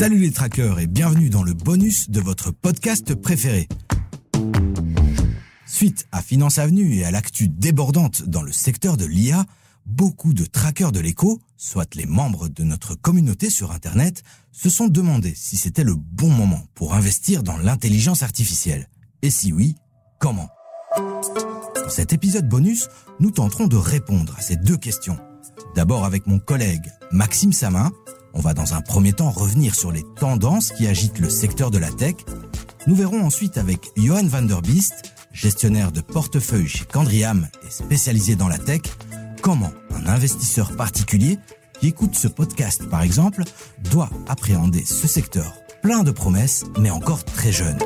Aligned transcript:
Salut 0.00 0.16
les 0.16 0.30
trackers 0.30 0.78
et 0.78 0.86
bienvenue 0.86 1.28
dans 1.28 1.42
le 1.42 1.52
bonus 1.52 2.08
de 2.08 2.22
votre 2.22 2.52
podcast 2.52 3.14
préféré. 3.14 3.68
Suite 5.66 6.06
à 6.10 6.22
Finance 6.22 6.56
Avenue 6.56 6.94
et 6.94 7.04
à 7.04 7.10
l'actu 7.10 7.48
débordante 7.48 8.22
dans 8.22 8.40
le 8.40 8.50
secteur 8.50 8.96
de 8.96 9.04
l'IA, 9.04 9.44
beaucoup 9.84 10.32
de 10.32 10.46
trackers 10.46 10.90
de 10.90 11.00
l'écho, 11.00 11.38
soit 11.58 11.96
les 11.96 12.06
membres 12.06 12.48
de 12.48 12.64
notre 12.64 12.94
communauté 12.94 13.50
sur 13.50 13.72
Internet, 13.72 14.22
se 14.52 14.70
sont 14.70 14.88
demandé 14.88 15.34
si 15.36 15.58
c'était 15.58 15.84
le 15.84 15.96
bon 15.96 16.30
moment 16.30 16.64
pour 16.74 16.94
investir 16.94 17.42
dans 17.42 17.58
l'intelligence 17.58 18.22
artificielle. 18.22 18.88
Et 19.20 19.28
si 19.28 19.52
oui, 19.52 19.76
comment? 20.18 20.48
Dans 20.96 21.90
cet 21.90 22.14
épisode 22.14 22.48
bonus, 22.48 22.88
nous 23.18 23.32
tenterons 23.32 23.66
de 23.66 23.76
répondre 23.76 24.34
à 24.38 24.40
ces 24.40 24.56
deux 24.56 24.78
questions. 24.78 25.18
D'abord 25.74 26.06
avec 26.06 26.26
mon 26.26 26.38
collègue 26.38 26.90
Maxime 27.12 27.52
Samin, 27.52 27.92
on 28.34 28.40
va 28.40 28.54
dans 28.54 28.74
un 28.74 28.80
premier 28.80 29.12
temps 29.12 29.30
revenir 29.30 29.74
sur 29.74 29.92
les 29.92 30.04
tendances 30.16 30.72
qui 30.72 30.86
agitent 30.86 31.18
le 31.18 31.30
secteur 31.30 31.70
de 31.70 31.78
la 31.78 31.90
tech. 31.90 32.16
Nous 32.86 32.94
verrons 32.94 33.22
ensuite 33.22 33.58
avec 33.58 33.90
Johan 33.96 34.26
van 34.26 34.42
der 34.42 34.62
Beest, 34.62 35.12
gestionnaire 35.32 35.92
de 35.92 36.00
portefeuille 36.00 36.68
chez 36.68 36.84
Candriam 36.84 37.48
et 37.66 37.70
spécialisé 37.70 38.36
dans 38.36 38.48
la 38.48 38.58
tech, 38.58 38.82
comment 39.42 39.72
un 39.94 40.06
investisseur 40.06 40.76
particulier 40.76 41.38
qui 41.80 41.88
écoute 41.88 42.14
ce 42.14 42.28
podcast 42.28 42.88
par 42.88 43.02
exemple 43.02 43.42
doit 43.90 44.10
appréhender 44.28 44.84
ce 44.84 45.08
secteur 45.08 45.54
plein 45.82 46.02
de 46.02 46.10
promesses 46.10 46.64
mais 46.78 46.90
encore 46.90 47.24
très 47.24 47.52
jeune. 47.52 47.78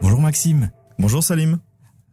Bonjour 0.00 0.20
Maxime. 0.20 0.70
Bonjour 0.98 1.22
Salim. 1.22 1.58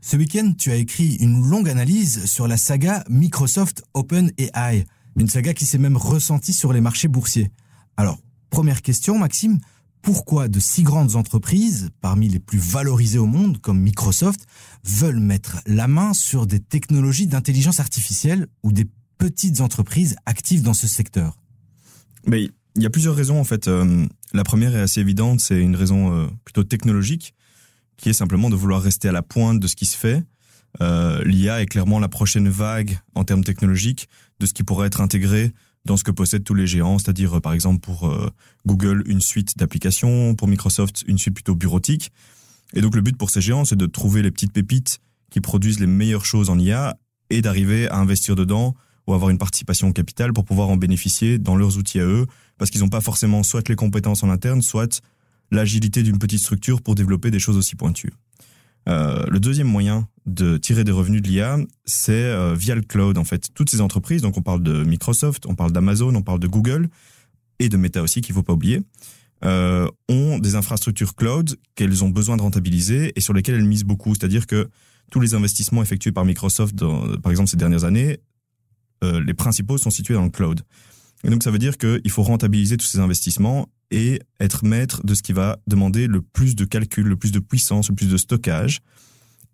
Ce 0.04 0.18
week-end, 0.18 0.54
tu 0.58 0.72
as 0.72 0.78
écrit 0.78 1.16
une 1.20 1.48
longue 1.48 1.70
analyse 1.70 2.26
sur 2.26 2.48
la 2.48 2.58
saga 2.58 3.04
Microsoft 3.08 3.84
OpenAI, 3.94 4.86
une 5.18 5.28
saga 5.28 5.54
qui 5.54 5.66
s'est 5.66 5.78
même 5.78 5.98
ressentie 5.98 6.54
sur 6.54 6.74
les 6.74 6.82
marchés 6.82 7.08
boursiers. 7.08 7.52
Alors, 7.98 8.20
première 8.50 8.82
question 8.82 9.18
Maxime, 9.18 9.60
pourquoi 10.02 10.48
de 10.48 10.60
si 10.60 10.84
grandes 10.84 11.16
entreprises, 11.16 11.90
parmi 12.02 12.28
les 12.28 12.40
plus 12.40 12.58
valorisées 12.58 13.20
au 13.20 13.26
monde 13.26 13.60
comme 13.60 13.80
Microsoft, 13.80 14.46
veulent 14.84 15.20
mettre 15.20 15.60
la 15.68 15.88
main 15.88 16.14
sur 16.14 16.48
des 16.48 16.60
technologies 16.60 17.28
d'intelligence 17.28 17.80
artificielle 17.80 18.48
ou 18.64 18.72
des 18.72 18.88
petites 19.18 19.62
entreprises 19.62 20.16
actives 20.26 20.64
dans 20.64 20.74
ce 20.74 20.88
secteur? 20.88 21.38
Mais 22.26 22.50
il 22.76 22.82
y 22.82 22.86
a 22.86 22.90
plusieurs 22.90 23.16
raisons 23.16 23.40
en 23.40 23.44
fait. 23.44 23.68
Euh, 23.68 24.08
la 24.34 24.44
première 24.44 24.76
est 24.76 24.82
assez 24.82 25.02
évidente, 25.02 25.40
c'est 25.40 25.60
une 25.60 25.76
raison 25.76 26.14
euh, 26.14 26.28
plutôt 26.46 26.64
technologique, 26.64 27.36
qui 27.98 28.10
est 28.10 28.14
simplement 28.14 28.50
de 28.50 28.56
vouloir 28.56 28.82
rester 28.82 29.10
à 29.10 29.12
la 29.12 29.22
pointe 29.22 29.60
de 29.60 29.68
ce 29.68 29.76
qui 29.76 29.86
se 29.86 29.98
fait. 29.98 30.24
Euh, 30.80 31.22
L'IA 31.26 31.62
est 31.62 31.66
clairement 31.66 32.00
la 32.00 32.08
prochaine 32.08 32.50
vague 32.50 32.98
en 33.14 33.24
termes 33.24 33.44
technologiques 33.44 34.08
de 34.42 34.46
ce 34.46 34.54
qui 34.54 34.64
pourrait 34.64 34.88
être 34.88 35.00
intégré 35.00 35.54
dans 35.86 35.96
ce 35.96 36.04
que 36.04 36.12
possèdent 36.12 36.44
tous 36.44 36.54
les 36.54 36.68
géants, 36.68 37.00
c'est-à-dire 37.00 37.40
par 37.42 37.54
exemple 37.54 37.80
pour 37.80 38.14
Google 38.66 39.04
une 39.06 39.22
suite 39.22 39.58
d'applications, 39.58 40.36
pour 40.36 40.48
Microsoft 40.48 41.04
une 41.08 41.18
suite 41.18 41.34
plutôt 41.34 41.56
bureautique. 41.56 42.12
Et 42.74 42.82
donc 42.82 42.96
le 42.96 43.02
but 43.02 43.18
pour 43.18 43.30
ces 43.30 43.42
géants, 43.42 43.66
c'est 43.66 43.78
de 43.78 43.86
trouver 43.86 44.22
les 44.22 44.32
petites 44.32 44.54
pépites 44.54 45.00
qui 45.30 45.42
produisent 45.42 45.80
les 45.80 45.88
meilleures 45.88 46.26
choses 46.26 46.50
en 46.50 46.60
IA 46.60 46.98
et 47.30 47.42
d'arriver 47.42 47.88
à 47.88 47.98
investir 47.98 48.36
dedans 48.36 48.76
ou 49.08 49.14
avoir 49.14 49.30
une 49.30 49.38
participation 49.38 49.88
au 49.88 49.94
capital 49.94 50.34
pour 50.34 50.46
pouvoir 50.46 50.70
en 50.70 50.78
bénéficier 50.78 51.40
dans 51.40 51.56
leurs 51.56 51.78
outils 51.78 52.00
à 52.00 52.06
eux, 52.06 52.28
parce 52.58 52.70
qu'ils 52.70 52.82
n'ont 52.82 52.90
pas 52.90 53.02
forcément 53.02 53.42
soit 53.42 53.68
les 53.68 53.76
compétences 53.76 54.24
en 54.24 54.30
interne, 54.30 54.62
soit 54.62 55.02
l'agilité 55.50 56.04
d'une 56.04 56.20
petite 56.20 56.40
structure 56.40 56.82
pour 56.82 56.96
développer 56.96 57.32
des 57.32 57.40
choses 57.40 57.58
aussi 57.58 57.76
pointues. 57.76 58.14
Euh, 58.90 59.26
le 59.30 59.40
deuxième 59.40 59.68
moyen 59.68 60.08
de 60.26 60.58
tirer 60.58 60.84
des 60.84 60.92
revenus 60.92 61.22
de 61.22 61.28
l'IA, 61.28 61.58
c'est 61.86 62.12
euh, 62.14 62.54
via 62.56 62.76
le 62.76 62.82
cloud. 62.82 63.18
En 63.18 63.24
fait, 63.24 63.50
toutes 63.54 63.70
ces 63.70 63.82
entreprises, 63.82 64.22
donc 64.22 64.38
on 64.38 64.42
parle 64.42 64.64
de 64.64 64.84
Microsoft, 64.84 65.46
on 65.46 65.56
parle 65.56 65.72
d'Amazon, 65.72 66.14
on 66.16 66.22
parle 66.22 66.40
de 66.40 66.48
Google 66.48 66.90
et 67.60 67.70
de 67.70 67.78
Meta 67.78 68.02
aussi, 68.02 68.22
qu'il 68.22 68.34
faut 68.34 68.44
pas 68.44 68.54
oublier, 68.54 68.82
euh, 69.44 69.88
ont 70.10 70.40
des 70.40 70.56
infrastructures 70.56 71.16
cloud 71.16 71.58
qu'elles 71.76 72.04
ont 72.04 72.10
besoin 72.10 72.38
de 72.38 72.42
rentabiliser 72.42 73.12
et 73.16 73.22
sur 73.22 73.34
lesquelles 73.34 73.56
elles 73.56 73.66
misent 73.66 73.84
beaucoup. 73.84 74.16
C'est-à-dire 74.16 74.48
que 74.48 74.70
tous 75.12 75.20
les 75.20 75.34
investissements 75.34 75.82
effectués 75.82 76.12
par 76.12 76.26
Microsoft, 76.26 76.84
par 77.22 77.32
exemple 77.32 77.50
ces 77.50 77.58
dernières 77.58 77.84
années, 77.84 78.20
les 79.04 79.34
principaux 79.34 79.78
sont 79.78 79.90
situés 79.90 80.14
dans 80.14 80.24
le 80.24 80.30
cloud. 80.30 80.62
Et 81.26 81.30
donc 81.30 81.44
ça 81.44 81.52
veut 81.52 81.58
dire 81.58 81.78
qu'il 81.78 82.10
faut 82.10 82.24
rentabiliser 82.24 82.78
tous 82.78 82.86
ces 82.86 83.00
investissements 83.00 83.68
et 83.92 84.22
être 84.40 84.66
maître 84.66 85.06
de 85.06 85.14
ce 85.14 85.22
qui 85.22 85.34
va 85.34 85.58
demander 85.68 86.08
le 86.08 86.22
plus 86.22 86.56
de 86.56 86.66
calcul, 86.66 87.06
le 87.06 87.16
plus 87.16 87.32
de 87.32 87.40
puissance, 87.40 87.90
le 87.90 87.96
plus 87.96 88.10
de 88.10 88.18
stockage. 88.18 88.80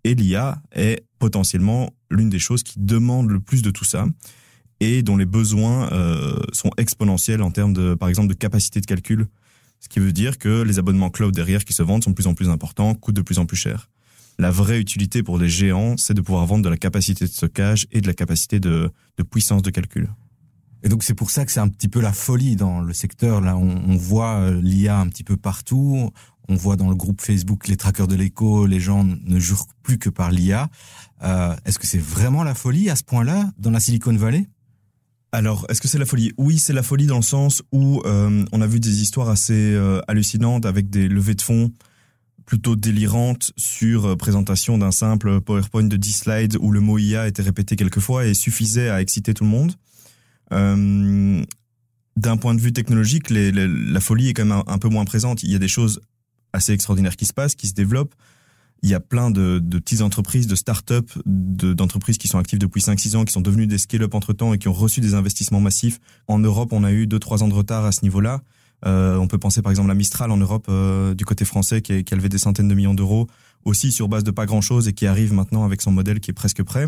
Et 0.04 0.14
l'IA 0.14 0.62
est 0.72 1.04
potentiellement 1.18 1.90
l'une 2.10 2.30
des 2.30 2.38
choses 2.38 2.62
qui 2.62 2.78
demande 2.78 3.30
le 3.30 3.40
plus 3.40 3.62
de 3.62 3.70
tout 3.70 3.84
ça 3.84 4.06
et 4.80 5.02
dont 5.02 5.16
les 5.16 5.26
besoins 5.26 5.92
euh, 5.92 6.38
sont 6.52 6.70
exponentiels 6.76 7.42
en 7.42 7.50
termes 7.50 7.72
de, 7.72 7.94
par 7.94 8.08
exemple, 8.08 8.28
de 8.28 8.34
capacité 8.34 8.80
de 8.80 8.86
calcul. 8.86 9.26
Ce 9.80 9.88
qui 9.88 9.98
veut 9.98 10.12
dire 10.12 10.38
que 10.38 10.62
les 10.62 10.78
abonnements 10.78 11.10
cloud 11.10 11.34
derrière 11.34 11.64
qui 11.64 11.72
se 11.72 11.82
vendent 11.82 12.04
sont 12.04 12.10
de 12.10 12.14
plus 12.14 12.28
en 12.28 12.34
plus 12.34 12.48
importants, 12.48 12.94
coûtent 12.94 13.16
de 13.16 13.22
plus 13.22 13.38
en 13.38 13.46
plus 13.46 13.56
cher 13.56 13.88
la 14.38 14.50
vraie 14.50 14.80
utilité 14.80 15.22
pour 15.22 15.38
les 15.38 15.48
géants, 15.48 15.96
c'est 15.96 16.14
de 16.14 16.20
pouvoir 16.20 16.46
vendre 16.46 16.64
de 16.64 16.68
la 16.68 16.76
capacité 16.76 17.24
de 17.24 17.30
stockage 17.30 17.86
et 17.90 18.00
de 18.00 18.06
la 18.06 18.14
capacité 18.14 18.60
de, 18.60 18.90
puissance 19.30 19.62
de 19.62 19.70
calcul. 19.70 20.08
Et 20.82 20.88
donc 20.88 21.02
c'est 21.02 21.14
pour 21.14 21.30
ça 21.30 21.44
que 21.44 21.52
c'est 21.52 21.60
un 21.60 21.68
petit 21.68 21.88
peu 21.88 22.00
la 22.00 22.12
folie 22.12 22.56
dans 22.56 22.80
le 22.80 22.92
secteur. 22.92 23.40
Là, 23.40 23.56
on, 23.56 23.96
voit 23.96 24.36
euh, 24.36 24.60
l'IA 24.62 24.98
un 24.98 25.08
petit 25.08 25.24
peu 25.24 25.36
partout. 25.36 26.10
On 26.48 26.54
voit 26.54 26.76
dans 26.76 26.88
le 26.88 26.94
groupe 26.94 27.20
Facebook 27.20 27.68
les 27.68 27.76
trackers 27.76 28.06
de 28.06 28.14
l'écho, 28.14 28.66
les 28.66 28.80
gens 28.80 29.04
ne 29.04 29.38
jurent 29.38 29.66
plus 29.82 29.98
que 29.98 30.08
par 30.08 30.30
l'IA. 30.30 30.68
Euh, 31.22 31.54
est-ce 31.64 31.78
que 31.78 31.86
c'est 31.86 32.00
vraiment 32.00 32.42
la 32.42 32.54
folie 32.54 32.90
à 32.90 32.96
ce 32.96 33.02
point-là 33.04 33.50
dans 33.58 33.70
la 33.70 33.80
Silicon 33.80 34.14
Valley? 34.14 34.48
Alors, 35.30 35.66
est-ce 35.68 35.82
que 35.82 35.88
c'est 35.88 35.98
la 35.98 36.06
folie? 36.06 36.32
Oui, 36.38 36.58
c'est 36.58 36.72
la 36.72 36.82
folie 36.82 37.06
dans 37.06 37.16
le 37.16 37.22
sens 37.22 37.62
où 37.70 38.00
euh, 38.06 38.46
on 38.50 38.62
a 38.62 38.66
vu 38.66 38.80
des 38.80 39.02
histoires 39.02 39.28
assez 39.28 39.76
hallucinantes 40.06 40.64
avec 40.64 40.88
des 40.88 41.08
levées 41.08 41.34
de 41.34 41.42
fonds 41.42 41.70
plutôt 42.46 42.76
délirante 42.76 43.52
sur 43.58 44.16
présentation 44.16 44.78
d'un 44.78 44.90
simple 44.90 45.42
PowerPoint 45.42 45.84
de 45.84 45.96
10 45.98 46.12
slides 46.12 46.56
où 46.60 46.70
le 46.70 46.80
mot 46.80 46.96
IA 46.96 47.28
était 47.28 47.42
répété 47.42 47.76
quelques 47.76 48.00
fois 48.00 48.24
et 48.24 48.32
suffisait 48.32 48.88
à 48.88 49.02
exciter 49.02 49.34
tout 49.34 49.44
le 49.44 49.50
monde. 49.50 49.74
Euh, 50.52 51.44
d'un 52.16 52.36
point 52.36 52.54
de 52.54 52.60
vue 52.60 52.72
technologique, 52.72 53.30
la 53.30 54.00
folie 54.00 54.28
est 54.28 54.34
quand 54.34 54.44
même 54.44 54.62
un, 54.66 54.78
peu 54.78 54.88
moins 54.88 55.04
présente. 55.04 55.42
Il 55.42 55.52
y 55.52 55.54
a 55.54 55.58
des 55.58 55.68
choses 55.68 56.00
assez 56.52 56.72
extraordinaires 56.72 57.16
qui 57.16 57.26
se 57.26 57.32
passent, 57.32 57.54
qui 57.54 57.68
se 57.68 57.74
développent. 57.74 58.14
Il 58.82 58.88
y 58.88 58.94
a 58.94 59.00
plein 59.00 59.30
de, 59.30 59.60
petites 59.78 60.02
entreprises, 60.02 60.46
de 60.46 60.54
start-up, 60.54 61.10
d'entreprises 61.26 62.18
qui 62.18 62.28
sont 62.28 62.38
actives 62.38 62.58
depuis 62.58 62.80
5-6 62.80 63.16
ans, 63.16 63.24
qui 63.24 63.32
sont 63.32 63.40
devenues 63.40 63.66
des 63.66 63.78
scale-up 63.78 64.14
entre-temps 64.14 64.52
et 64.52 64.58
qui 64.58 64.68
ont 64.68 64.72
reçu 64.72 65.00
des 65.00 65.14
investissements 65.14 65.60
massifs. 65.60 65.98
En 66.26 66.38
Europe, 66.38 66.72
on 66.72 66.84
a 66.84 66.92
eu 66.92 67.06
2-3 67.06 67.42
ans 67.42 67.48
de 67.48 67.54
retard 67.54 67.84
à 67.84 67.92
ce 67.92 68.02
niveau-là. 68.02 68.40
Euh, 68.86 69.16
on 69.16 69.26
peut 69.26 69.38
penser 69.38 69.60
par 69.60 69.70
exemple 69.70 69.90
à 69.90 69.94
Mistral 69.94 70.30
en 70.30 70.36
Europe 70.36 70.66
euh, 70.68 71.12
du 71.14 71.24
côté 71.24 71.44
français 71.44 71.82
qui, 71.82 72.04
qui, 72.04 72.14
a 72.14 72.16
levé 72.16 72.28
des 72.28 72.38
centaines 72.38 72.68
de 72.68 72.74
millions 72.74 72.94
d'euros 72.94 73.26
aussi 73.64 73.90
sur 73.90 74.08
base 74.08 74.22
de 74.22 74.30
pas 74.30 74.46
grand 74.46 74.60
chose 74.60 74.86
et 74.86 74.92
qui 74.92 75.06
arrive 75.06 75.32
maintenant 75.32 75.64
avec 75.64 75.82
son 75.82 75.90
modèle 75.90 76.20
qui 76.20 76.30
est 76.30 76.34
presque 76.34 76.62
prêt. 76.62 76.86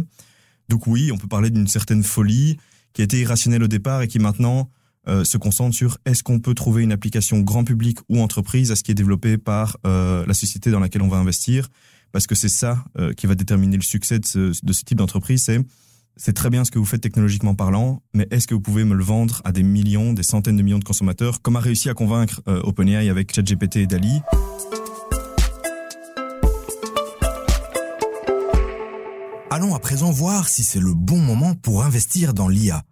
Donc 0.69 0.87
oui, 0.87 1.11
on 1.13 1.19
peut 1.19 1.27
parler 1.27 1.51
d'une 1.51 1.67
certaine 1.67 2.05
folie 2.05 2.59
qui 2.93 3.03
a 3.03 3.05
été 3.05 3.21
irrationnelle 3.21 3.63
au 3.63 3.69
départ 3.69 4.03
et 4.03 4.09
qui 4.09 4.19
maintenant 4.19 4.71
euh, 5.09 5.25
se 5.25 5.39
concentre 5.39 5.75
sur 5.75 5.99
est-ce 6.05 6.23
qu'on 6.23 6.41
peut 6.41 6.55
trouver 6.55 6.83
une 6.83 6.93
application 6.93 7.41
grand 7.41 7.65
public 7.65 7.99
ou 8.09 8.21
entreprise 8.21 8.71
à 8.71 8.77
ce 8.77 8.83
qui 8.83 8.91
est 8.91 8.95
développé 8.95 9.39
par 9.39 9.79
la 9.85 10.35
société 10.35 10.71
dans 10.71 10.81
laquelle 10.81 11.03
on 11.03 11.09
va 11.09 11.19
investir. 11.19 11.69
Parce 12.13 12.27
que 12.27 12.35
c'est 12.35 12.49
ça 12.49 12.85
qui 13.17 13.27
va 13.29 13.37
déterminer 13.37 13.77
le 13.77 13.83
succès 13.83 14.19
de 14.19 14.27
ce, 14.27 14.65
de 14.65 14.73
ce 14.73 14.83
type 14.83 14.99
d'entreprise, 14.99 15.45
c'est 15.45 15.61
c'est 16.17 16.35
très 16.35 16.51
bien 16.51 16.65
ce 16.65 16.71
que 16.71 16.79
vous 16.79 16.85
faites 16.85 17.01
technologiquement 17.01 17.55
parlant, 17.55 18.03
mais 18.13 18.27
est-ce 18.31 18.47
que 18.47 18.55
vous 18.55 18.61
pouvez 18.61 18.85
me 18.85 18.95
le 18.95 19.03
vendre 19.03 19.41
à 19.45 19.53
des 19.53 19.63
millions, 19.63 20.13
des 20.13 20.23
centaines 20.23 20.57
de 20.57 20.63
millions 20.63 20.79
de 20.79 20.85
consommateurs, 20.85 21.41
comme 21.41 21.57
a 21.57 21.61
réussi 21.61 21.89
à 21.89 21.95
convaincre 21.95 22.43
euh, 22.47 22.61
OpenAI 22.63 23.09
avec 23.09 23.35
ChatGPT 23.35 23.77
et 23.77 23.87
DALI? 23.87 24.21
Allons 29.53 29.75
à 29.75 29.81
présent 29.81 30.13
voir 30.13 30.49
si 30.49 30.63
c'est 30.63 30.79
le 30.79 30.95
bon 30.95 31.19
moment 31.19 31.57
pour 31.57 31.83
investir 31.83 32.35
dans 32.35 32.47
l'IA. 32.47 32.85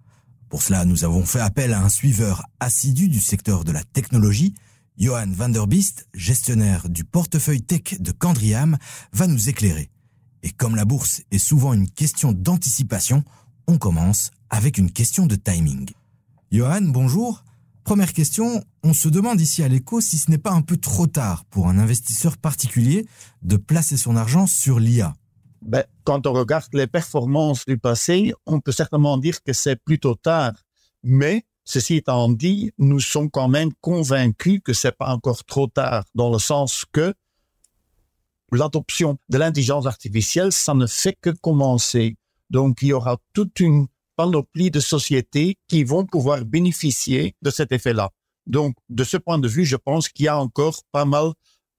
Pour 0.48 0.60
cela, 0.60 0.84
nous 0.84 1.04
avons 1.04 1.24
fait 1.24 1.38
appel 1.38 1.72
à 1.72 1.80
un 1.80 1.88
suiveur 1.88 2.42
assidu 2.58 3.08
du 3.08 3.20
secteur 3.20 3.62
de 3.62 3.70
la 3.70 3.84
technologie. 3.84 4.54
Johan 4.96 5.30
van 5.30 5.50
der 5.50 5.68
Beest, 5.68 6.08
gestionnaire 6.14 6.88
du 6.88 7.04
portefeuille 7.04 7.62
tech 7.62 8.00
de 8.00 8.10
Candriam, 8.10 8.76
va 9.12 9.28
nous 9.28 9.48
éclairer. 9.48 9.88
Et 10.42 10.50
comme 10.50 10.74
la 10.74 10.84
bourse 10.84 11.22
est 11.30 11.38
souvent 11.38 11.74
une 11.74 11.88
question 11.88 12.32
d'anticipation, 12.32 13.22
on 13.68 13.78
commence 13.78 14.32
avec 14.50 14.78
une 14.78 14.90
question 14.90 15.26
de 15.26 15.36
timing. 15.36 15.88
Johan, 16.50 16.82
bonjour. 16.82 17.44
Première 17.84 18.12
question, 18.12 18.64
on 18.82 18.94
se 18.94 19.08
demande 19.08 19.40
ici 19.40 19.62
à 19.62 19.68
l'écho 19.68 20.00
si 20.00 20.18
ce 20.18 20.28
n'est 20.28 20.38
pas 20.38 20.50
un 20.50 20.62
peu 20.62 20.76
trop 20.76 21.06
tard 21.06 21.44
pour 21.44 21.68
un 21.68 21.78
investisseur 21.78 22.36
particulier 22.36 23.06
de 23.42 23.56
placer 23.56 23.96
son 23.96 24.16
argent 24.16 24.48
sur 24.48 24.80
l'IA. 24.80 25.14
Ben, 25.62 25.84
quand 26.04 26.26
on 26.26 26.32
regarde 26.32 26.72
les 26.72 26.86
performances 26.86 27.64
du 27.66 27.78
passé, 27.78 28.32
on 28.46 28.60
peut 28.60 28.72
certainement 28.72 29.18
dire 29.18 29.42
que 29.42 29.52
c'est 29.52 29.76
plutôt 29.76 30.14
tard. 30.14 30.52
Mais 31.02 31.44
ceci 31.64 31.96
étant 31.96 32.28
dit, 32.28 32.72
nous 32.78 33.00
sommes 33.00 33.30
quand 33.30 33.48
même 33.48 33.70
convaincus 33.80 34.60
que 34.64 34.72
c'est 34.72 34.96
pas 34.96 35.12
encore 35.12 35.44
trop 35.44 35.66
tard, 35.66 36.04
dans 36.14 36.32
le 36.32 36.38
sens 36.38 36.84
que 36.92 37.14
l'adoption 38.52 39.18
de 39.28 39.38
l'intelligence 39.38 39.86
artificielle, 39.86 40.52
ça 40.52 40.74
ne 40.74 40.86
fait 40.86 41.16
que 41.20 41.30
commencer. 41.30 42.16
Donc, 42.50 42.78
il 42.82 42.88
y 42.88 42.92
aura 42.92 43.18
toute 43.34 43.60
une 43.60 43.88
panoplie 44.16 44.70
de 44.70 44.80
sociétés 44.80 45.56
qui 45.68 45.84
vont 45.84 46.06
pouvoir 46.06 46.44
bénéficier 46.44 47.36
de 47.42 47.50
cet 47.50 47.72
effet-là. 47.72 48.10
Donc, 48.46 48.74
de 48.88 49.04
ce 49.04 49.16
point 49.18 49.38
de 49.38 49.46
vue, 49.46 49.64
je 49.64 49.76
pense 49.76 50.08
qu'il 50.08 50.24
y 50.24 50.28
a 50.28 50.38
encore 50.38 50.80
pas 50.90 51.04
mal 51.04 51.32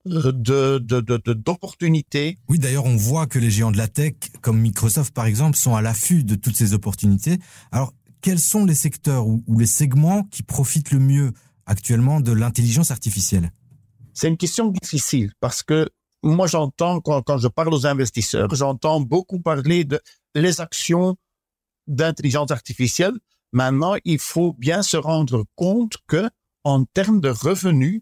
euh, 0.07 0.31
de, 0.31 0.79
de, 0.79 1.01
de, 1.01 1.33
d'opportunités. 1.33 2.39
Oui, 2.47 2.59
d'ailleurs, 2.59 2.85
on 2.85 2.95
voit 2.95 3.27
que 3.27 3.39
les 3.39 3.51
géants 3.51 3.71
de 3.71 3.77
la 3.77 3.87
tech, 3.87 4.13
comme 4.41 4.59
Microsoft 4.59 5.13
par 5.13 5.25
exemple, 5.25 5.57
sont 5.57 5.75
à 5.75 5.81
l'affût 5.81 6.23
de 6.23 6.35
toutes 6.35 6.55
ces 6.55 6.73
opportunités. 6.73 7.37
Alors, 7.71 7.93
quels 8.21 8.39
sont 8.39 8.65
les 8.65 8.75
secteurs 8.75 9.27
ou, 9.27 9.43
ou 9.47 9.59
les 9.59 9.65
segments 9.65 10.23
qui 10.23 10.43
profitent 10.43 10.91
le 10.91 10.99
mieux 10.99 11.31
actuellement 11.65 12.19
de 12.19 12.31
l'intelligence 12.31 12.91
artificielle? 12.91 13.51
C'est 14.13 14.27
une 14.27 14.37
question 14.37 14.67
difficile 14.69 15.31
parce 15.39 15.63
que 15.63 15.89
moi, 16.23 16.47
j'entends, 16.47 16.99
quand, 16.99 17.21
quand 17.21 17.37
je 17.37 17.47
parle 17.47 17.73
aux 17.73 17.85
investisseurs, 17.85 18.53
j'entends 18.53 18.99
beaucoup 18.99 19.39
parler 19.39 19.85
de 19.85 20.01
les 20.35 20.59
actions 20.59 21.15
d'intelligence 21.87 22.51
artificielle. 22.51 23.13
Maintenant, 23.53 23.95
il 24.03 24.19
faut 24.19 24.53
bien 24.53 24.81
se 24.81 24.97
rendre 24.97 25.45
compte 25.55 25.97
que, 26.07 26.29
en 26.63 26.83
termes 26.83 27.21
de 27.21 27.29
revenus, 27.29 28.01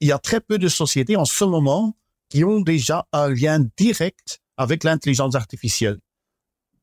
il 0.00 0.08
y 0.08 0.12
a 0.12 0.18
très 0.18 0.40
peu 0.40 0.58
de 0.58 0.68
sociétés 0.68 1.16
en 1.16 1.24
ce 1.24 1.44
moment 1.44 1.96
qui 2.28 2.44
ont 2.44 2.60
déjà 2.60 3.06
un 3.12 3.28
lien 3.28 3.64
direct 3.76 4.40
avec 4.56 4.84
l'intelligence 4.84 5.34
artificielle. 5.34 5.98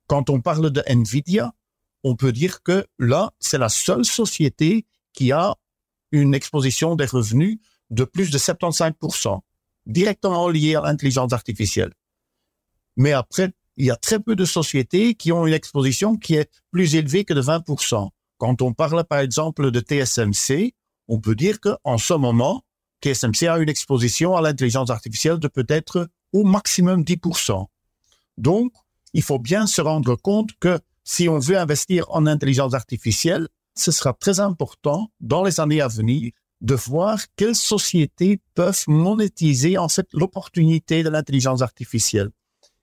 Quand 0.08 0.30
on 0.30 0.42
parle 0.42 0.72
de 0.72 0.84
Nvidia, 0.86 1.54
on 2.04 2.16
peut 2.16 2.32
dire 2.32 2.62
que 2.64 2.86
là, 3.00 3.32
c'est 3.40 3.58
la 3.58 3.70
seule 3.70 4.06
société 4.06 4.86
qui 5.14 5.32
a 5.32 5.56
une 6.12 6.34
exposition 6.34 6.96
des 6.96 7.06
revenus 7.06 7.60
de 7.90 8.04
plus 8.04 8.30
de 8.32 8.38
75%, 8.38 9.40
directement 9.86 10.50
liée 10.50 10.76
à 10.76 10.82
l'intelligence 10.82 11.34
artificielle. 11.34 11.92
Mais 12.96 13.14
après, 13.14 13.52
il 13.78 13.86
y 13.86 13.92
a 13.92 13.96
très 13.96 14.20
peu 14.20 14.36
de 14.36 14.46
sociétés 14.46 15.16
qui 15.16 15.32
ont 15.32 15.48
une 15.48 15.54
exposition 15.54 16.16
qui 16.16 16.36
est 16.36 16.50
plus 16.72 16.96
élevée 16.96 17.26
que 17.26 17.34
de 17.34 17.42
20%. 17.42 18.10
Quand 18.38 18.62
on 18.62 18.74
parle 18.74 19.04
par 19.06 19.20
exemple 19.20 19.72
de 19.72 19.80
TSMC, 19.80 20.74
on 21.08 21.20
peut 21.20 21.36
dire 21.36 21.60
qu'en 21.60 21.98
ce 21.98 22.14
moment, 22.14 22.64
TSMC 23.04 23.48
a 23.48 23.58
une 23.58 23.70
exposition 23.70 24.36
à 24.36 24.42
l'intelligence 24.42 24.90
artificielle 24.90 25.38
de 25.38 25.48
peut-être 25.48 26.08
au 26.32 26.44
maximum 26.44 27.04
10%. 27.04 27.66
Donc, 28.38 28.72
il 29.14 29.22
faut 29.22 29.40
bien 29.40 29.68
se 29.68 29.82
rendre 29.82 30.16
compte 30.16 30.52
que 30.60 30.80
si 31.04 31.28
on 31.28 31.38
veut 31.38 31.58
investir 31.58 32.06
en 32.10 32.26
intelligence 32.26 32.74
artificielle, 32.74 33.48
ce 33.76 33.92
sera 33.92 34.14
très 34.14 34.40
important 34.40 35.12
dans 35.20 35.44
les 35.44 35.60
années 35.60 35.82
à 35.82 35.88
venir 35.88 36.32
de 36.62 36.76
voir 36.76 37.20
quelles 37.36 37.56
sociétés 37.56 38.40
peuvent 38.54 38.86
monétiser 38.88 39.78
en 39.78 39.90
fait 39.90 40.08
l'opportunité 40.14 41.04
de 41.04 41.10
l'intelligence 41.10 41.62
artificielle. 41.62 42.30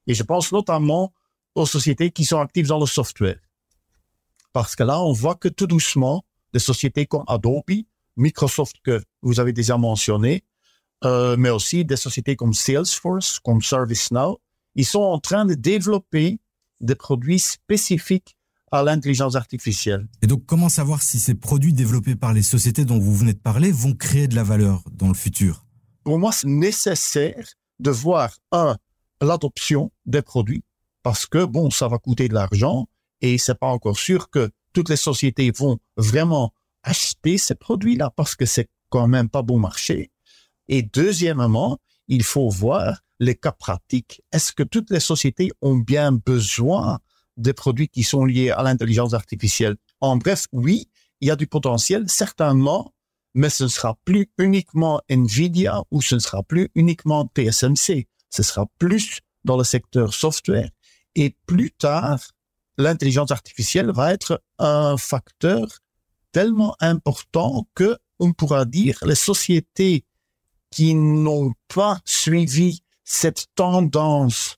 Et 0.06 0.14
je 0.14 0.22
pense 0.22 0.52
notamment 0.52 1.12
aux 1.54 1.66
sociétés 1.66 2.10
qui 2.10 2.24
sont 2.24 2.40
actives 2.40 2.66
dans 2.66 2.78
le 2.78 2.86
software. 2.86 3.38
Parce 4.52 4.76
que 4.76 4.82
là, 4.82 5.00
on 5.00 5.12
voit 5.12 5.34
que 5.34 5.48
tout 5.48 5.66
doucement, 5.66 6.24
des 6.52 6.58
sociétés 6.58 7.06
comme 7.06 7.24
Adobe, 7.26 7.84
Microsoft 8.20 8.76
que 8.84 9.02
vous 9.22 9.40
avez 9.40 9.52
déjà 9.52 9.76
mentionné, 9.76 10.44
euh, 11.04 11.36
mais 11.38 11.50
aussi 11.50 11.84
des 11.84 11.96
sociétés 11.96 12.36
comme 12.36 12.52
Salesforce, 12.52 13.40
comme 13.40 13.62
ServiceNow, 13.62 14.38
ils 14.74 14.84
sont 14.84 15.00
en 15.00 15.18
train 15.18 15.44
de 15.44 15.54
développer 15.54 16.38
des 16.80 16.94
produits 16.94 17.38
spécifiques 17.38 18.36
à 18.70 18.82
l'intelligence 18.82 19.34
artificielle. 19.34 20.06
Et 20.22 20.26
donc, 20.26 20.46
comment 20.46 20.68
savoir 20.68 21.02
si 21.02 21.18
ces 21.18 21.34
produits 21.34 21.72
développés 21.72 22.14
par 22.14 22.32
les 22.32 22.42
sociétés 22.42 22.84
dont 22.84 22.98
vous 22.98 23.14
venez 23.14 23.32
de 23.32 23.38
parler 23.38 23.72
vont 23.72 23.94
créer 23.94 24.28
de 24.28 24.36
la 24.36 24.44
valeur 24.44 24.84
dans 24.92 25.08
le 25.08 25.14
futur? 25.14 25.64
Pour 26.04 26.18
moi, 26.18 26.30
c'est 26.30 26.46
nécessaire 26.46 27.46
de 27.80 27.90
voir, 27.90 28.36
un, 28.52 28.76
l'adoption 29.20 29.90
des 30.06 30.22
produits, 30.22 30.62
parce 31.02 31.26
que, 31.26 31.44
bon, 31.44 31.70
ça 31.70 31.88
va 31.88 31.98
coûter 31.98 32.28
de 32.28 32.34
l'argent 32.34 32.86
et 33.20 33.38
c'est 33.38 33.58
pas 33.58 33.66
encore 33.66 33.98
sûr 33.98 34.30
que 34.30 34.50
toutes 34.72 34.88
les 34.88 34.96
sociétés 34.96 35.50
vont 35.50 35.78
vraiment 35.96 36.52
acheter 36.82 37.38
ces 37.38 37.54
produits-là 37.54 38.10
parce 38.14 38.34
que 38.34 38.46
c'est 38.46 38.68
quand 38.88 39.06
même 39.06 39.28
pas 39.28 39.42
bon 39.42 39.58
marché. 39.58 40.10
Et 40.68 40.82
deuxièmement, 40.82 41.78
il 42.08 42.22
faut 42.22 42.48
voir 42.48 43.00
les 43.18 43.34
cas 43.34 43.52
pratiques. 43.52 44.22
Est-ce 44.32 44.52
que 44.52 44.62
toutes 44.62 44.90
les 44.90 45.00
sociétés 45.00 45.50
ont 45.60 45.76
bien 45.76 46.12
besoin 46.12 46.98
des 47.36 47.52
produits 47.52 47.88
qui 47.88 48.02
sont 48.02 48.24
liés 48.24 48.50
à 48.50 48.62
l'intelligence 48.62 49.14
artificielle? 49.14 49.76
En 50.00 50.16
bref, 50.16 50.46
oui, 50.52 50.88
il 51.20 51.28
y 51.28 51.30
a 51.30 51.36
du 51.36 51.46
potentiel, 51.46 52.08
certainement, 52.08 52.92
mais 53.34 53.50
ce 53.50 53.64
ne 53.64 53.68
sera 53.68 53.98
plus 54.04 54.30
uniquement 54.38 55.00
Nvidia 55.08 55.82
ou 55.90 56.02
ce 56.02 56.14
ne 56.16 56.20
sera 56.20 56.42
plus 56.42 56.70
uniquement 56.74 57.30
TSMC. 57.34 58.08
Ce 58.30 58.42
sera 58.42 58.66
plus 58.78 59.20
dans 59.44 59.56
le 59.56 59.64
secteur 59.64 60.14
software. 60.14 60.70
Et 61.14 61.36
plus 61.46 61.70
tard, 61.72 62.20
l'intelligence 62.78 63.30
artificielle 63.30 63.90
va 63.92 64.12
être 64.12 64.42
un 64.58 64.96
facteur 64.96 65.66
tellement 66.32 66.76
important 66.80 67.66
que 67.74 67.98
on 68.18 68.32
pourra 68.32 68.64
dire 68.64 68.98
les 69.06 69.14
sociétés 69.14 70.04
qui 70.70 70.94
n'ont 70.94 71.52
pas 71.68 72.00
suivi 72.04 72.82
cette 73.04 73.46
tendance 73.54 74.56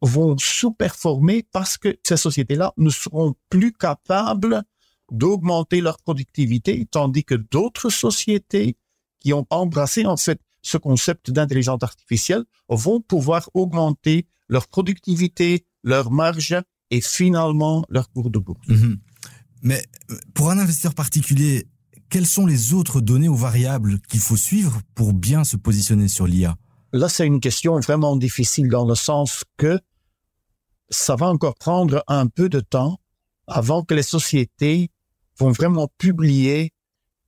vont 0.00 0.38
sous-performer 0.38 1.46
parce 1.52 1.76
que 1.76 1.98
ces 2.02 2.16
sociétés-là 2.16 2.72
ne 2.78 2.90
seront 2.90 3.34
plus 3.50 3.72
capables 3.72 4.62
d'augmenter 5.12 5.80
leur 5.80 5.98
productivité, 5.98 6.86
tandis 6.90 7.24
que 7.24 7.34
d'autres 7.34 7.90
sociétés 7.90 8.76
qui 9.18 9.32
ont 9.32 9.46
embrassé 9.50 10.06
en 10.06 10.16
fait 10.16 10.40
ce 10.62 10.78
concept 10.78 11.30
d'intelligence 11.30 11.82
artificielle 11.82 12.44
vont 12.68 13.00
pouvoir 13.00 13.50
augmenter 13.54 14.26
leur 14.48 14.68
productivité, 14.68 15.66
leur 15.82 16.10
marge 16.10 16.56
et 16.90 17.00
finalement 17.00 17.84
leur 17.88 18.10
cours 18.10 18.30
de 18.30 18.38
bourse. 18.38 18.68
Mhm. 18.68 18.98
Mais 19.62 19.84
pour 20.34 20.50
un 20.50 20.58
investisseur 20.58 20.94
particulier, 20.94 21.66
quelles 22.08 22.26
sont 22.26 22.46
les 22.46 22.74
autres 22.74 23.00
données 23.00 23.28
ou 23.28 23.36
variables 23.36 24.00
qu'il 24.00 24.20
faut 24.20 24.36
suivre 24.36 24.80
pour 24.94 25.12
bien 25.12 25.44
se 25.44 25.56
positionner 25.56 26.08
sur 26.08 26.26
l'IA 26.26 26.56
Là, 26.92 27.08
c'est 27.08 27.26
une 27.26 27.40
question 27.40 27.78
vraiment 27.78 28.16
difficile 28.16 28.68
dans 28.68 28.84
le 28.84 28.96
sens 28.96 29.44
que 29.56 29.78
ça 30.88 31.14
va 31.14 31.26
encore 31.26 31.54
prendre 31.54 32.02
un 32.08 32.26
peu 32.26 32.48
de 32.48 32.60
temps 32.60 32.98
avant 33.46 33.84
que 33.84 33.94
les 33.94 34.02
sociétés 34.02 34.90
vont 35.38 35.52
vraiment 35.52 35.88
publier 35.98 36.72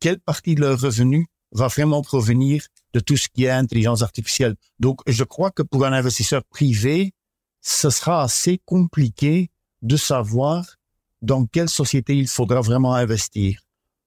quelle 0.00 0.18
partie 0.18 0.56
de 0.56 0.60
leur 0.62 0.80
revenu 0.80 1.28
va 1.52 1.68
vraiment 1.68 2.02
provenir 2.02 2.66
de 2.92 3.00
tout 3.00 3.16
ce 3.16 3.28
qui 3.28 3.44
est 3.44 3.50
intelligence 3.50 4.02
artificielle. 4.02 4.56
Donc, 4.80 5.00
je 5.06 5.22
crois 5.22 5.50
que 5.50 5.62
pour 5.62 5.84
un 5.84 5.92
investisseur 5.92 6.42
privé, 6.44 7.12
ce 7.60 7.90
sera 7.90 8.22
assez 8.22 8.58
compliqué 8.64 9.50
de 9.82 9.96
savoir 9.96 10.76
dans 11.22 11.46
quelle 11.46 11.68
société 11.68 12.16
il 12.16 12.28
faudra 12.28 12.60
vraiment 12.60 12.94
investir. 12.94 13.60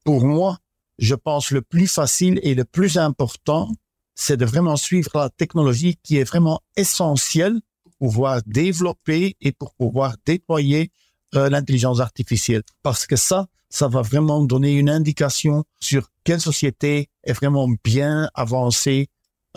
Pour 0.03 0.25
moi, 0.25 0.57
je 1.00 1.15
pense 1.15 1.51
le 1.51 1.62
plus 1.62 1.88
facile 1.88 2.40
et 2.44 2.54
le 2.54 2.66
plus 2.66 2.97
important, 2.97 3.71
c'est 4.13 4.37
de 4.37 4.45
vraiment 4.45 4.78
suivre 4.78 5.09
la 5.16 5.30
technologie 5.30 5.97
qui 6.04 6.18
est 6.18 6.23
vraiment 6.23 6.61
essentielle 6.78 7.59
pouvoir 7.99 8.42
développer 8.45 9.35
et 9.42 9.51
pour 9.51 9.73
pouvoir 9.75 10.16
déployer 10.25 10.92
euh, 11.35 11.49
l'intelligence 11.49 11.99
artificielle. 11.99 12.63
Parce 12.83 13.06
que 13.06 13.16
ça, 13.16 13.47
ça 13.69 13.87
va 13.87 14.01
vraiment 14.01 14.44
donner 14.44 14.73
une 14.73 14.90
indication 14.90 15.63
sur 15.80 16.09
quelle 16.23 16.42
société 16.42 17.09
est 17.23 17.33
vraiment 17.33 17.68
bien 17.83 18.30
avancée 18.33 19.07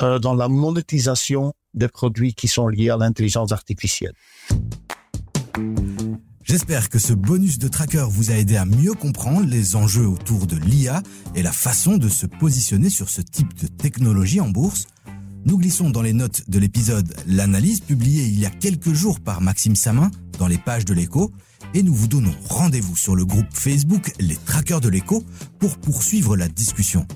euh, 0.01 0.19
dans 0.19 0.35
la 0.35 0.49
monétisation 0.49 1.55
des 1.75 1.89
produits 1.89 2.35
qui 2.35 2.49
sont 2.49 2.69
liés 2.69 2.91
à 2.91 2.97
l'intelligence 2.97 3.53
artificielle. 3.53 4.15
J'espère 6.49 6.89
que 6.89 6.99
ce 6.99 7.13
bonus 7.13 7.59
de 7.59 7.69
tracker 7.69 8.07
vous 8.09 8.31
a 8.31 8.35
aidé 8.35 8.57
à 8.57 8.65
mieux 8.65 8.95
comprendre 8.95 9.47
les 9.47 9.77
enjeux 9.77 10.07
autour 10.07 10.47
de 10.47 10.57
l'IA 10.57 11.03
et 11.35 11.43
la 11.43 11.53
façon 11.53 11.99
de 11.99 12.09
se 12.09 12.25
positionner 12.25 12.89
sur 12.89 13.11
ce 13.11 13.21
type 13.21 13.55
de 13.61 13.67
technologie 13.67 14.41
en 14.41 14.49
bourse 14.49 14.87
nous 15.45 15.59
glissons 15.59 15.91
dans 15.91 16.01
les 16.01 16.15
notes 16.15 16.49
de 16.49 16.59
l'épisode 16.59 17.15
l'analyse 17.27 17.81
publiée 17.81 18.25
il 18.25 18.41
y 18.41 18.47
a 18.47 18.51
quelques 18.51 18.95
jours 18.95 19.21
par 19.21 19.43
Maxime 19.43 19.77
Samin 19.77 20.11
dans 20.39 20.47
les 20.47 20.57
pages 20.57 20.87
de 20.87 20.95
l'écho 20.95 21.33
et 21.75 21.83
nous 21.83 21.95
vous 21.95 22.09
donnons 22.09 22.35
rendez-vous 22.49 22.97
sur 22.97 23.15
le 23.15 23.27
groupe 23.27 23.53
Facebook 23.53 24.15
Les 24.19 24.37
Traqueurs 24.37 24.81
de 24.81 24.89
l'écho 24.89 25.25
pour 25.59 25.77
poursuivre 25.77 26.35
la 26.35 26.49
discussion. 26.49 27.07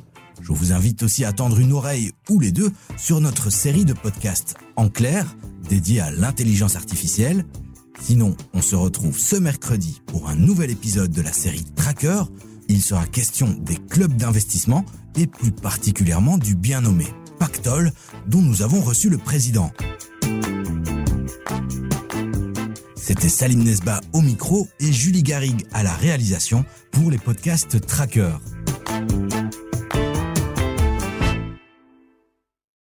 Je 0.43 0.53
vous 0.53 0.73
invite 0.73 1.03
aussi 1.03 1.25
à 1.25 1.33
tendre 1.33 1.59
une 1.59 1.73
oreille 1.73 2.13
ou 2.29 2.39
les 2.39 2.53
deux 2.53 2.71
sur 2.99 3.21
notre 3.21 3.49
série 3.49 3.87
de 3.87 3.95
podcasts 3.95 4.57
en 4.77 4.89
clair 4.89 5.37
dédiée 5.69 6.01
à 6.01 6.11
l'intelligence 6.11 6.77
artificielle. 6.77 7.47
Sinon, 8.01 8.37
on 8.53 8.63
se 8.63 8.75
retrouve 8.77 9.19
ce 9.19 9.37
mercredi 9.37 10.01
pour 10.07 10.29
un 10.29 10.35
nouvel 10.35 10.71
épisode 10.71 11.13
de 11.13 11.23
la 11.23 11.33
série 11.33 11.65
Tracker. 11.77 12.23
Il 12.69 12.83
sera 12.83 13.07
question 13.07 13.49
des 13.61 13.77
clubs 13.77 14.17
d'investissement 14.17 14.85
et 15.17 15.27
plus 15.27 15.53
particulièrement 15.53 16.39
du 16.39 16.55
bien 16.55 16.81
nommé 16.81 17.07
Pactole, 17.39 17.93
dont 18.27 18.43
nous 18.43 18.63
avons 18.63 18.81
reçu 18.81 19.09
le 19.09 19.19
président. 19.19 19.73
C'était 22.97 23.29
Salim 23.29 23.65
Nesba 23.65 24.01
au 24.13 24.21
micro 24.21 24.69
et 24.79 24.93
Julie 24.93 25.23
Garrigue 25.23 25.67
à 25.73 25.83
la 25.83 25.93
réalisation 25.93 26.65
pour 26.93 27.11
les 27.11 27.19
podcasts 27.19 27.85
Tracker. 27.85 28.37